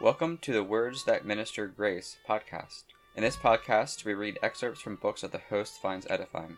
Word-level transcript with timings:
Welcome 0.00 0.38
to 0.42 0.52
the 0.52 0.62
Words 0.62 1.02
That 1.06 1.26
Minister 1.26 1.66
Grace 1.66 2.18
podcast. 2.26 2.84
In 3.16 3.24
this 3.24 3.36
podcast, 3.36 4.04
we 4.04 4.14
read 4.14 4.38
excerpts 4.44 4.80
from 4.80 4.94
books 4.94 5.22
that 5.22 5.32
the 5.32 5.40
host 5.50 5.82
finds 5.82 6.06
edifying. 6.08 6.56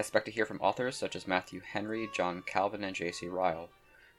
Expect 0.00 0.24
to 0.24 0.32
hear 0.32 0.44
from 0.44 0.60
authors 0.60 0.96
such 0.96 1.14
as 1.14 1.28
Matthew 1.28 1.60
Henry, 1.60 2.08
John 2.12 2.42
Calvin, 2.44 2.82
and 2.82 2.96
J.C. 2.96 3.28
Ryle. 3.28 3.68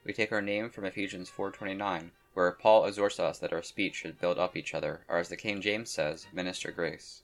We 0.05 0.13
take 0.13 0.31
our 0.31 0.42
name 0.42 0.70
from 0.70 0.86
Ephesians 0.86 1.29
4:29, 1.29 2.12
where 2.34 2.49
Paul 2.54 2.86
exhorts 2.86 3.20
us 3.20 3.39
that 3.39 3.52
our 3.52 3.61
speech 3.61 3.95
should 3.95 4.21
build 4.21 4.39
up 4.39 4.55
each 4.55 4.73
other, 4.73 5.01
or 5.09 5.17
as 5.17 5.27
the 5.27 5.35
King 5.35 5.59
James 5.59 5.89
says, 5.89 6.27
minister 6.31 6.71
grace. 6.71 7.23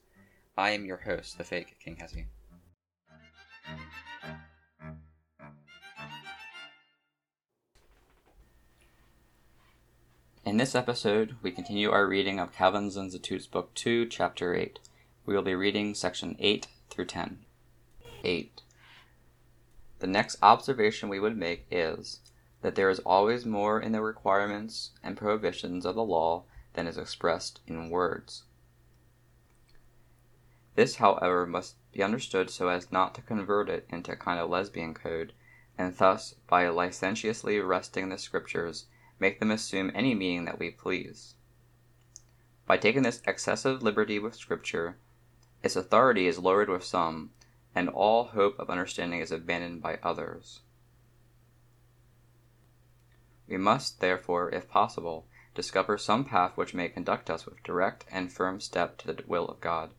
I 0.57 0.71
am 0.71 0.83
your 0.83 0.97
host, 0.97 1.37
the 1.37 1.45
fake 1.45 1.77
King 1.79 1.95
Hesi. 1.95 2.25
In 10.47 10.55
this 10.55 10.75
episode, 10.75 11.35
we 11.41 11.51
continue 11.51 11.91
our 11.91 12.07
reading 12.07 12.39
of 12.39 12.53
Calvin's 12.53 12.95
Institute's 12.95 13.47
Book 13.47 13.73
2, 13.73 14.05
Chapter 14.05 14.55
8. 14.55 14.79
We 15.25 15.35
will 15.35 15.41
be 15.41 15.55
reading 15.55 15.93
section 15.93 16.37
8 16.39 16.67
through 16.89 17.07
10. 17.07 17.39
8. 18.23 18.61
The 19.99 20.07
next 20.07 20.37
observation 20.41 21.09
we 21.09 21.19
would 21.19 21.35
make 21.35 21.65
is 21.69 22.21
that 22.61 22.75
there 22.75 22.89
is 22.89 22.99
always 22.99 23.45
more 23.45 23.81
in 23.81 23.91
the 23.91 23.99
requirements 23.99 24.91
and 25.03 25.17
prohibitions 25.17 25.85
of 25.85 25.95
the 25.95 26.03
law 26.05 26.45
than 26.75 26.87
is 26.87 26.97
expressed 26.97 27.59
in 27.67 27.89
words. 27.89 28.43
This, 30.75 30.95
however, 30.95 31.45
must 31.45 31.75
be 31.91 32.01
understood 32.01 32.49
so 32.49 32.69
as 32.69 32.89
not 32.89 33.13
to 33.15 33.21
convert 33.21 33.67
it 33.67 33.85
into 33.89 34.13
a 34.13 34.15
kind 34.15 34.39
of 34.39 34.49
lesbian 34.49 34.93
code, 34.93 35.33
and 35.77 35.93
thus, 35.97 36.35
by 36.47 36.69
licentiously 36.69 37.59
wresting 37.59 38.07
the 38.07 38.17
scriptures, 38.17 38.85
make 39.19 39.39
them 39.39 39.51
assume 39.51 39.91
any 39.93 40.13
meaning 40.13 40.45
that 40.45 40.59
we 40.59 40.69
please. 40.69 41.35
By 42.65 42.77
taking 42.77 43.03
this 43.03 43.21
excessive 43.25 43.81
liberty 43.81 44.19
with 44.19 44.35
Scripture, 44.35 44.97
its 45.63 45.75
authority 45.75 46.27
is 46.27 46.37
lowered 46.37 46.69
with 46.69 46.83
some, 46.83 47.31
and 47.73 47.89
all 47.89 48.25
hope 48.25 48.59
of 48.59 48.69
understanding 48.69 49.19
is 49.19 49.31
abandoned 49.31 49.81
by 49.81 49.99
others. 50.03 50.61
We 53.47 53.57
must, 53.57 54.01
therefore, 54.01 54.53
if 54.53 54.69
possible, 54.69 55.25
discover 55.55 55.97
some 55.97 56.25
path 56.25 56.57
which 56.57 56.73
may 56.73 56.89
conduct 56.89 57.29
us 57.29 57.45
with 57.45 57.63
direct 57.63 58.05
and 58.11 58.31
firm 58.31 58.59
step 58.59 58.97
to 58.99 59.07
the 59.07 59.23
will 59.25 59.47
of 59.47 59.61
God. 59.61 59.91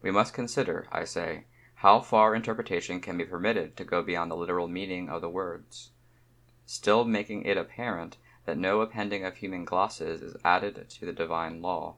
We 0.00 0.10
must 0.10 0.32
consider, 0.32 0.86
I 0.92 1.04
say, 1.04 1.44
how 1.74 2.00
far 2.00 2.34
interpretation 2.34 3.00
can 3.00 3.18
be 3.18 3.24
permitted 3.24 3.76
to 3.76 3.84
go 3.84 4.02
beyond 4.02 4.30
the 4.30 4.36
literal 4.36 4.68
meaning 4.68 5.08
of 5.08 5.20
the 5.20 5.28
words 5.28 5.90
still 6.66 7.04
making 7.04 7.44
it 7.44 7.56
apparent 7.56 8.16
that 8.44 8.58
no 8.58 8.80
appending 8.80 9.24
of 9.24 9.36
human 9.36 9.64
glosses 9.64 10.20
is 10.20 10.36
added 10.44 10.90
to 10.90 11.06
the 11.06 11.12
divine 11.12 11.62
law, 11.62 11.94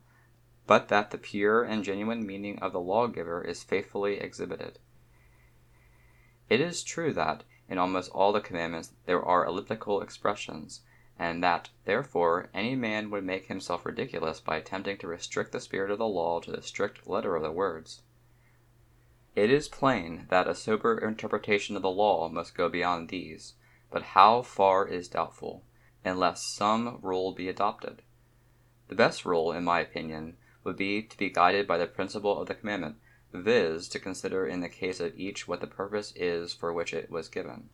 but 0.67 0.89
that 0.89 1.11
the 1.11 1.19
pure 1.19 1.65
and 1.65 1.83
genuine 1.83 2.27
meaning 2.27 2.59
of 2.59 2.73
the 2.73 2.81
lawgiver 2.81 3.43
is 3.43 3.63
faithfully 3.63 4.21
exhibited. 4.21 4.79
It 6.51 6.61
is 6.61 6.83
true 6.83 7.15
that, 7.15 7.45
in 7.69 7.79
almost 7.79 8.11
all 8.13 8.33
the 8.33 8.41
commandments, 8.41 8.93
there 9.07 9.23
are 9.23 9.47
elliptical 9.47 10.03
expressions, 10.03 10.83
and 11.19 11.43
that, 11.43 11.71
therefore, 11.85 12.49
any 12.53 12.77
man 12.77 13.11
would 13.11 13.25
make 13.25 13.47
himself 13.47 13.85
ridiculous 13.85 14.41
by 14.41 14.57
attempting 14.57 14.99
to 14.99 15.09
restrict 15.09 15.53
the 15.53 15.61
spirit 15.61 15.91
of 15.91 15.99
the 15.99 16.07
law 16.07 16.41
to 16.41 16.51
the 16.51 16.63
strict 16.63 17.07
letter 17.07 17.35
of 17.35 17.43
the 17.43 17.51
words. 17.51 18.03
It 19.35 19.51
is 19.51 19.69
plain 19.69 20.27
that 20.29 20.49
a 20.49 20.55
sober 20.55 20.99
interpretation 20.99 21.75
of 21.75 21.83
the 21.83 21.91
law 21.91 22.29
must 22.29 22.55
go 22.55 22.69
beyond 22.69 23.09
these 23.09 23.55
but 23.91 24.03
how 24.03 24.43
far 24.43 24.87
is 24.87 25.09
doubtful, 25.09 25.65
unless 26.05 26.43
some 26.43 26.99
rule 27.03 27.33
be 27.33 27.49
adopted. 27.49 28.03
The 28.89 28.95
best 28.95 29.25
rule, 29.25 29.53
in 29.53 29.65
my 29.65 29.81
opinion, 29.81 30.37
would 30.65 30.77
be 30.77 31.03
to 31.03 31.17
be 31.17 31.31
guided 31.31 31.67
by 31.67 31.79
the 31.79 31.87
principle 31.87 32.41
of 32.41 32.49
the 32.49 32.55
commandment, 32.55 32.97
viz., 33.33 33.89
to 33.89 33.99
consider 33.99 34.47
in 34.47 34.61
the 34.61 34.69
case 34.69 35.01
of 35.01 35.19
each 35.19 35.47
what 35.47 35.61
the 35.61 35.67
purpose 35.67 36.13
is 36.17 36.53
for 36.53 36.73
which 36.73 36.93
it 36.93 37.11
was 37.11 37.29
given. 37.29 37.71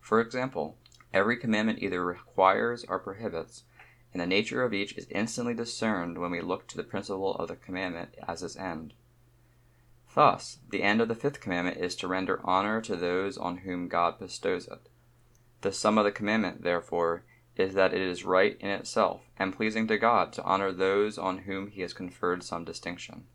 For 0.00 0.20
example, 0.20 0.76
every 1.12 1.36
commandment 1.36 1.82
either 1.82 2.04
requires 2.04 2.84
or 2.84 2.98
prohibits, 2.98 3.64
and 4.12 4.20
the 4.20 4.26
nature 4.26 4.62
of 4.62 4.74
each 4.74 4.96
is 4.98 5.06
instantly 5.10 5.54
discerned 5.54 6.18
when 6.18 6.30
we 6.30 6.40
look 6.40 6.66
to 6.68 6.76
the 6.76 6.84
principle 6.84 7.34
of 7.36 7.48
the 7.48 7.56
commandment 7.56 8.14
as 8.26 8.42
its 8.42 8.56
end. 8.56 8.94
Thus, 10.14 10.58
the 10.68 10.82
end 10.82 11.00
of 11.00 11.08
the 11.08 11.14
fifth 11.14 11.40
commandment 11.40 11.78
is 11.78 11.96
to 11.96 12.08
render 12.08 12.40
honor 12.44 12.80
to 12.82 12.96
those 12.96 13.38
on 13.38 13.58
whom 13.58 13.88
God 13.88 14.18
bestows 14.18 14.68
it. 14.68 14.88
The 15.62 15.72
sum 15.72 15.96
of 15.96 16.04
the 16.04 16.10
commandment, 16.10 16.62
therefore, 16.62 17.22
is 17.56 17.74
that 17.74 17.94
it 17.94 18.00
is 18.00 18.24
right 18.24 18.56
in 18.58 18.68
itself, 18.68 19.22
and 19.38 19.54
pleasing 19.54 19.86
to 19.86 19.96
God, 19.96 20.32
to 20.32 20.42
honor 20.42 20.72
those 20.72 21.18
on 21.18 21.38
whom 21.38 21.68
he 21.68 21.82
has 21.82 21.92
conferred 21.92 22.42
some 22.42 22.64
distinction. 22.64 23.26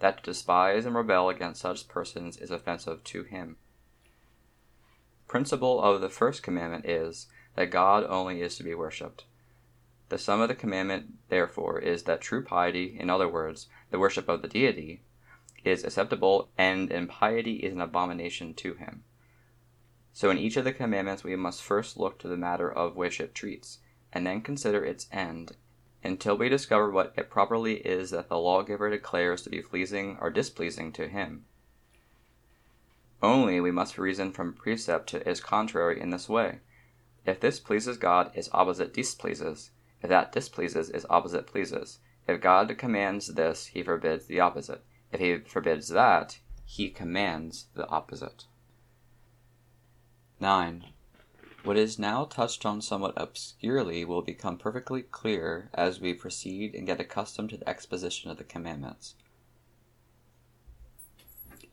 That 0.00 0.18
to 0.18 0.22
despise 0.22 0.84
and 0.84 0.94
rebel 0.94 1.30
against 1.30 1.62
such 1.62 1.88
persons 1.88 2.36
is 2.36 2.50
offensive 2.50 3.02
to 3.04 3.22
him. 3.22 3.56
Principle 5.28 5.80
of 5.80 6.02
the 6.02 6.10
first 6.10 6.42
commandment 6.42 6.84
is 6.84 7.26
that 7.54 7.70
God 7.70 8.04
only 8.04 8.42
is 8.42 8.56
to 8.56 8.62
be 8.62 8.74
worshipped. 8.74 9.24
The 10.10 10.18
sum 10.18 10.42
of 10.42 10.48
the 10.48 10.54
commandment, 10.54 11.14
therefore, 11.30 11.78
is 11.78 12.02
that 12.02 12.20
true 12.20 12.44
piety, 12.44 12.96
in 13.00 13.08
other 13.08 13.28
words, 13.28 13.68
the 13.90 13.98
worship 13.98 14.28
of 14.28 14.42
the 14.42 14.48
deity, 14.48 15.00
is 15.64 15.84
acceptable, 15.84 16.50
and 16.58 16.92
impiety 16.92 17.56
is 17.56 17.72
an 17.72 17.80
abomination 17.80 18.52
to 18.54 18.74
him. 18.74 19.04
So 20.16 20.30
in 20.30 20.38
each 20.38 20.56
of 20.56 20.64
the 20.64 20.72
commandments 20.72 21.24
we 21.24 21.36
must 21.36 21.62
first 21.62 21.98
look 21.98 22.18
to 22.20 22.26
the 22.26 22.38
matter 22.38 22.72
of 22.72 22.96
which 22.96 23.20
it 23.20 23.34
treats, 23.34 23.80
and 24.10 24.26
then 24.26 24.40
consider 24.40 24.82
its 24.82 25.08
end, 25.12 25.56
until 26.02 26.38
we 26.38 26.48
discover 26.48 26.90
what 26.90 27.12
it 27.18 27.28
properly 27.28 27.74
is 27.86 28.12
that 28.12 28.30
the 28.30 28.38
lawgiver 28.38 28.88
declares 28.88 29.42
to 29.42 29.50
be 29.50 29.60
pleasing 29.60 30.16
or 30.18 30.30
displeasing 30.30 30.90
to 30.92 31.06
him. 31.06 31.44
Only 33.22 33.60
we 33.60 33.70
must 33.70 33.98
reason 33.98 34.32
from 34.32 34.54
precept 34.54 35.10
to 35.10 35.34
contrary 35.42 36.00
in 36.00 36.08
this 36.08 36.30
way. 36.30 36.60
If 37.26 37.40
this 37.40 37.60
pleases 37.60 37.98
God, 37.98 38.30
its 38.32 38.48
opposite 38.54 38.94
displeases. 38.94 39.70
If 40.02 40.08
that 40.08 40.32
displeases, 40.32 40.88
its 40.88 41.04
opposite 41.10 41.46
pleases. 41.46 41.98
If 42.26 42.40
God 42.40 42.74
commands 42.78 43.34
this, 43.34 43.66
he 43.66 43.82
forbids 43.82 44.24
the 44.24 44.40
opposite. 44.40 44.82
If 45.12 45.20
he 45.20 45.36
forbids 45.40 45.88
that, 45.88 46.38
he 46.64 46.88
commands 46.88 47.66
the 47.74 47.86
opposite. 47.88 48.46
9. 50.38 50.84
What 51.64 51.78
is 51.78 51.98
now 51.98 52.26
touched 52.26 52.66
on 52.66 52.82
somewhat 52.82 53.14
obscurely 53.16 54.04
will 54.04 54.22
become 54.22 54.58
perfectly 54.58 55.02
clear 55.02 55.70
as 55.72 55.98
we 55.98 56.12
proceed 56.12 56.74
and 56.74 56.86
get 56.86 57.00
accustomed 57.00 57.50
to 57.50 57.56
the 57.56 57.68
exposition 57.68 58.30
of 58.30 58.36
the 58.36 58.44
commandments. 58.44 59.14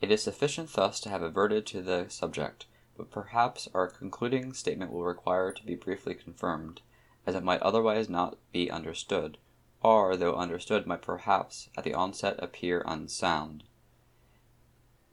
It 0.01 0.12
is 0.12 0.24
sufficient 0.24 0.72
thus 0.74 1.00
to 1.01 1.09
have 1.09 1.22
adverted 1.22 1.66
to 1.68 1.81
the 1.81 2.07
subject, 2.09 2.66
but 2.97 3.12
perhaps 3.12 3.68
our 3.74 3.88
concluding 3.88 4.53
statement 4.53 4.91
will 4.91 5.03
require 5.03 5.51
to 5.51 5.66
be 5.66 5.75
briefly 5.75 6.16
confirmed, 6.16 6.81
as 7.25 7.35
it 7.35 7.44
might 7.44 7.62
otherwise 7.62 8.09
not 8.09 8.38
be 8.51 8.72
understood, 8.72 9.38
or, 9.81 10.16
though 10.16 10.35
understood, 10.35 10.88
might 10.88 11.01
perhaps 11.01 11.69
at 11.78 11.84
the 11.84 11.94
onset 11.94 12.35
appear 12.40 12.81
unsound. 12.85 13.63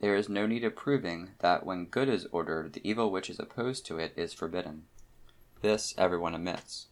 There 0.00 0.16
is 0.16 0.30
no 0.30 0.46
need 0.46 0.64
of 0.64 0.76
proving 0.76 1.32
that 1.40 1.66
when 1.66 1.84
good 1.84 2.08
is 2.08 2.26
ordered, 2.32 2.72
the 2.72 2.88
evil 2.88 3.10
which 3.10 3.28
is 3.28 3.38
opposed 3.38 3.84
to 3.86 3.98
it 3.98 4.14
is 4.16 4.32
forbidden. 4.32 4.86
This 5.60 5.94
everyone 5.98 6.34
admits. 6.34 6.86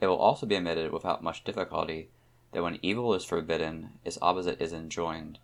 It 0.00 0.06
will 0.06 0.16
also 0.16 0.46
be 0.46 0.54
admitted 0.54 0.92
without 0.92 1.22
much 1.22 1.42
difficulty 1.42 2.10
that 2.52 2.62
when 2.62 2.78
evil 2.80 3.12
is 3.14 3.24
forbidden, 3.24 3.98
its 4.04 4.18
opposite 4.22 4.60
is 4.60 4.72
enjoined. 4.72 5.40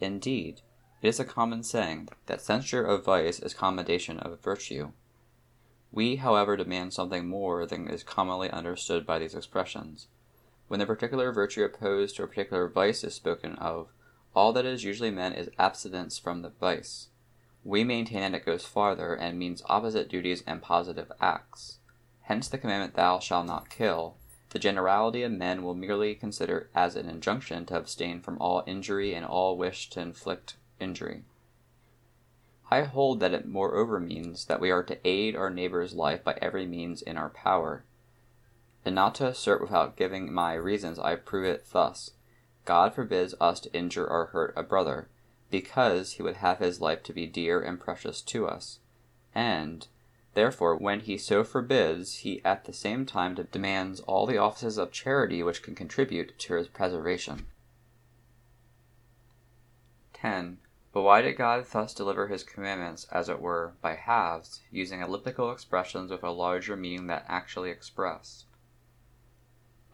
Indeed, 0.00 0.62
it 1.00 1.08
is 1.08 1.20
a 1.20 1.24
common 1.24 1.62
saying 1.62 2.08
that 2.26 2.40
censure 2.40 2.84
of 2.84 3.04
vice 3.04 3.38
is 3.38 3.54
commendation 3.54 4.18
of 4.18 4.40
virtue. 4.40 4.90
We, 5.92 6.16
however, 6.16 6.56
demand 6.56 6.92
something 6.92 7.28
more 7.28 7.64
than 7.64 7.88
is 7.88 8.02
commonly 8.02 8.50
understood 8.50 9.06
by 9.06 9.20
these 9.20 9.36
expressions. 9.36 10.08
When 10.66 10.80
the 10.80 10.86
particular 10.86 11.32
virtue 11.32 11.64
opposed 11.64 12.16
to 12.16 12.24
a 12.24 12.26
particular 12.26 12.68
vice 12.68 13.04
is 13.04 13.14
spoken 13.14 13.54
of, 13.56 13.88
all 14.34 14.52
that 14.52 14.64
is 14.64 14.84
usually 14.84 15.10
meant 15.10 15.36
is 15.36 15.50
abstinence 15.58 16.18
from 16.18 16.42
the 16.42 16.52
vice. 16.60 17.08
We 17.64 17.84
maintain 17.84 18.20
that 18.20 18.34
it 18.34 18.46
goes 18.46 18.64
farther 18.64 19.14
and 19.14 19.38
means 19.38 19.62
opposite 19.66 20.08
duties 20.08 20.42
and 20.46 20.62
positive 20.62 21.10
acts. 21.20 21.78
Hence 22.22 22.48
the 22.48 22.58
commandment, 22.58 22.94
Thou 22.94 23.18
shalt 23.18 23.46
not 23.46 23.70
kill, 23.70 24.16
the 24.50 24.58
generality 24.58 25.22
of 25.22 25.32
men 25.32 25.62
will 25.62 25.74
merely 25.74 26.14
consider 26.14 26.70
as 26.74 26.96
an 26.96 27.08
injunction 27.08 27.66
to 27.66 27.76
abstain 27.76 28.20
from 28.20 28.36
all 28.40 28.64
injury 28.66 29.14
and 29.14 29.24
all 29.24 29.56
wish 29.56 29.88
to 29.90 30.00
inflict 30.00 30.56
injury. 30.80 31.22
I 32.68 32.82
hold 32.82 33.20
that 33.20 33.34
it 33.34 33.46
moreover 33.46 34.00
means 34.00 34.46
that 34.46 34.60
we 34.60 34.70
are 34.70 34.82
to 34.84 34.98
aid 35.06 35.36
our 35.36 35.50
neighbor's 35.50 35.94
life 35.94 36.22
by 36.24 36.38
every 36.40 36.66
means 36.66 37.02
in 37.02 37.16
our 37.16 37.30
power. 37.30 37.84
And 38.84 38.94
not 38.94 39.14
to 39.16 39.26
assert 39.26 39.60
without 39.60 39.96
giving 39.96 40.32
my 40.32 40.54
reasons, 40.54 40.98
I 40.98 41.16
prove 41.16 41.44
it 41.44 41.66
thus. 41.72 42.12
God 42.64 42.94
forbids 42.94 43.34
us 43.40 43.60
to 43.60 43.72
injure 43.72 44.06
or 44.06 44.26
hurt 44.26 44.52
a 44.56 44.62
brother, 44.62 45.08
because 45.50 46.12
he 46.12 46.22
would 46.22 46.36
have 46.36 46.58
his 46.58 46.80
life 46.80 47.02
to 47.04 47.12
be 47.12 47.26
dear 47.26 47.60
and 47.60 47.80
precious 47.80 48.20
to 48.22 48.46
us, 48.46 48.78
and 49.34 49.86
Therefore, 50.34 50.76
when 50.76 51.00
he 51.00 51.18
so 51.18 51.42
forbids, 51.42 52.18
he 52.18 52.40
at 52.44 52.64
the 52.64 52.72
same 52.72 53.04
time 53.04 53.34
demands 53.34 54.00
all 54.00 54.26
the 54.26 54.38
offices 54.38 54.78
of 54.78 54.92
charity 54.92 55.42
which 55.42 55.62
can 55.62 55.74
contribute 55.74 56.38
to 56.38 56.54
his 56.54 56.68
preservation. 56.68 57.46
10. 60.12 60.58
But 60.92 61.02
why 61.02 61.22
did 61.22 61.36
God 61.36 61.66
thus 61.70 61.94
deliver 61.94 62.28
his 62.28 62.44
commandments, 62.44 63.06
as 63.10 63.28
it 63.28 63.40
were, 63.40 63.74
by 63.80 63.94
halves, 63.94 64.60
using 64.70 65.00
elliptical 65.00 65.50
expressions 65.50 66.10
with 66.10 66.22
a 66.22 66.30
larger 66.30 66.76
meaning 66.76 67.06
than 67.08 67.22
actually 67.26 67.70
expressed? 67.70 68.44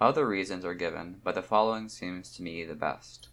Other 0.00 0.26
reasons 0.26 0.64
are 0.64 0.74
given, 0.74 1.20
but 1.24 1.34
the 1.34 1.42
following 1.42 1.88
seems 1.88 2.34
to 2.36 2.42
me 2.42 2.64
the 2.64 2.74
best. 2.74 3.28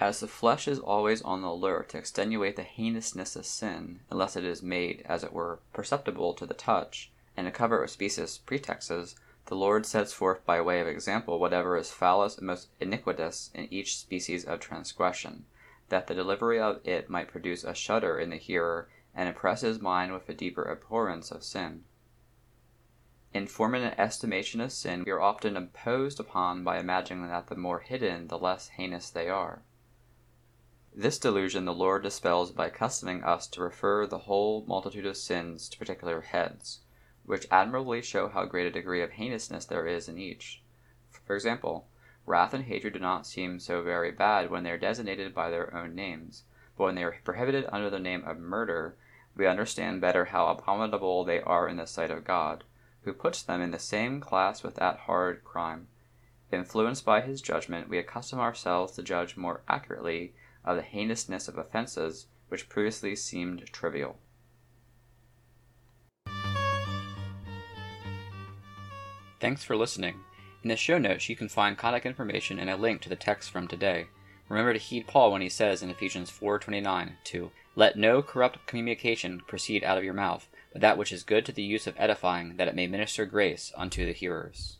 As 0.00 0.20
the 0.20 0.26
flesh 0.26 0.66
is 0.66 0.78
always 0.78 1.22
on 1.22 1.42
the 1.42 1.48
alert 1.48 1.90
to 1.90 1.98
extenuate 1.98 2.56
the 2.56 2.64
heinousness 2.64 3.36
of 3.36 3.46
sin, 3.46 4.00
unless 4.10 4.34
it 4.34 4.44
is 4.44 4.62
made, 4.62 5.02
as 5.06 5.22
it 5.22 5.32
were, 5.32 5.60
perceptible 5.72 6.34
to 6.34 6.46
the 6.46 6.54
touch, 6.54 7.12
and 7.36 7.46
to 7.46 7.50
cover 7.50 7.78
it 7.78 7.82
with 7.82 7.90
specious 7.90 8.38
pretexts, 8.38 9.14
the 9.46 9.54
Lord 9.54 9.86
sets 9.86 10.12
forth 10.12 10.44
by 10.44 10.60
way 10.60 10.80
of 10.80 10.86
example 10.86 11.38
whatever 11.38 11.76
is 11.76 11.90
foulest 11.90 12.38
and 12.38 12.46
most 12.46 12.68
iniquitous 12.80 13.50
in 13.54 13.72
each 13.72 13.98
species 13.98 14.44
of 14.44 14.60
transgression 14.60 15.44
that 15.90 16.06
the 16.06 16.14
delivery 16.14 16.58
of 16.58 16.80
it 16.86 17.10
might 17.10 17.28
produce 17.28 17.64
a 17.64 17.74
shudder 17.74 18.18
in 18.18 18.30
the 18.30 18.36
hearer 18.36 18.88
and 19.14 19.28
impress 19.28 19.60
his 19.60 19.80
mind 19.80 20.12
with 20.12 20.28
a 20.28 20.34
deeper 20.34 20.62
abhorrence 20.62 21.30
of 21.30 21.44
sin. 21.44 21.84
In 23.32 23.46
forming 23.46 23.84
an 23.84 23.94
estimation 23.96 24.60
of 24.60 24.72
sin, 24.72 25.04
we 25.04 25.12
are 25.12 25.20
often 25.20 25.56
imposed 25.56 26.18
upon 26.18 26.64
by 26.64 26.78
imagining 26.78 27.28
that 27.28 27.46
the 27.46 27.54
more 27.54 27.78
hidden, 27.78 28.26
the 28.26 28.36
less 28.36 28.68
heinous 28.70 29.08
they 29.08 29.28
are. 29.28 29.62
This 30.92 31.16
delusion 31.16 31.64
the 31.64 31.72
Lord 31.72 32.02
dispels 32.02 32.50
by 32.50 32.66
accustoming 32.66 33.22
us 33.22 33.46
to 33.48 33.62
refer 33.62 34.06
the 34.08 34.18
whole 34.18 34.64
multitude 34.66 35.06
of 35.06 35.16
sins 35.16 35.68
to 35.68 35.78
particular 35.78 36.22
heads, 36.22 36.80
which 37.24 37.46
admirably 37.52 38.02
show 38.02 38.28
how 38.28 38.46
great 38.46 38.66
a 38.66 38.72
degree 38.72 39.00
of 39.00 39.12
heinousness 39.12 39.64
there 39.64 39.86
is 39.86 40.08
in 40.08 40.18
each. 40.18 40.64
For 41.24 41.36
example, 41.36 41.86
Wrath 42.26 42.52
and 42.52 42.64
hatred 42.64 42.94
do 42.94 42.98
not 42.98 43.28
seem 43.28 43.60
so 43.60 43.80
very 43.80 44.10
bad 44.10 44.50
when 44.50 44.64
they 44.64 44.72
are 44.72 44.76
designated 44.76 45.32
by 45.32 45.50
their 45.50 45.72
own 45.72 45.94
names, 45.94 46.42
but 46.76 46.82
when 46.82 46.96
they 46.96 47.04
are 47.04 47.16
prohibited 47.22 47.66
under 47.70 47.90
the 47.90 48.00
name 48.00 48.24
of 48.24 48.38
murder, 48.38 48.96
we 49.36 49.46
understand 49.46 50.00
better 50.00 50.24
how 50.24 50.48
abominable 50.48 51.24
they 51.24 51.40
are 51.40 51.68
in 51.68 51.76
the 51.76 51.86
sight 51.86 52.10
of 52.10 52.24
God, 52.24 52.64
who 53.02 53.12
puts 53.12 53.42
them 53.42 53.60
in 53.60 53.70
the 53.70 53.78
same 53.78 54.20
class 54.20 54.62
with 54.62 54.76
that 54.76 55.00
horrid 55.00 55.44
crime. 55.44 55.88
Influenced 56.52 57.04
by 57.04 57.20
his 57.20 57.40
judgment, 57.40 57.88
we 57.88 57.98
accustom 57.98 58.40
ourselves 58.40 58.92
to 58.94 59.02
judge 59.02 59.36
more 59.36 59.62
accurately 59.68 60.34
of 60.64 60.76
the 60.76 60.82
heinousness 60.82 61.48
of 61.48 61.56
offenses 61.56 62.26
which 62.48 62.68
previously 62.68 63.14
seemed 63.14 63.64
trivial. 63.72 64.18
Thanks 69.40 69.64
for 69.64 69.76
listening. 69.76 70.16
In 70.62 70.68
the 70.68 70.76
show 70.76 70.98
notes, 70.98 71.28
you 71.30 71.36
can 71.36 71.48
find 71.48 71.78
contact 71.78 72.04
information 72.04 72.58
and 72.58 72.68
a 72.68 72.76
link 72.76 73.00
to 73.02 73.08
the 73.08 73.16
text 73.16 73.50
from 73.50 73.66
today. 73.66 74.08
Remember 74.50 74.74
to 74.74 74.78
heed 74.78 75.06
Paul 75.06 75.32
when 75.32 75.40
he 75.40 75.48
says 75.48 75.82
in 75.82 75.88
Ephesians 75.88 76.30
4:29 76.30 77.16
to 77.24 77.50
let 77.76 77.96
no 77.96 78.20
corrupt 78.20 78.66
communication 78.66 79.40
proceed 79.46 79.82
out 79.82 79.96
of 79.96 80.04
your 80.04 80.12
mouth, 80.12 80.48
but 80.72 80.80
that 80.80 80.98
which 80.98 81.12
is 81.12 81.22
good 81.22 81.46
to 81.46 81.52
the 81.52 81.62
use 81.62 81.86
of 81.86 81.94
edifying, 81.96 82.56
that 82.56 82.68
it 82.68 82.74
may 82.74 82.86
minister 82.86 83.24
grace 83.26 83.72
unto 83.76 84.04
the 84.04 84.12
hearers. 84.12 84.78